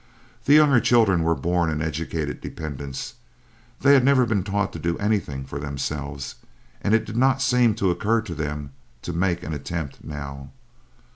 The 0.45 0.55
younger 0.55 0.79
children 0.79 1.21
were 1.21 1.35
born 1.35 1.69
and 1.69 1.79
educated 1.83 2.41
dependents. 2.41 3.13
They 3.81 3.93
had 3.93 4.03
never 4.03 4.25
been 4.25 4.43
taught 4.43 4.73
to 4.73 4.79
do 4.79 4.97
anything 4.97 5.45
for 5.45 5.59
themselves, 5.59 6.33
and 6.81 6.95
it 6.95 7.05
did 7.05 7.17
not 7.17 7.39
seem 7.39 7.75
to 7.75 7.91
occur 7.91 8.21
to 8.21 8.33
them 8.33 8.71
to 9.03 9.13
make 9.13 9.43
an 9.43 9.53
attempt 9.53 10.03
now. 10.03 10.49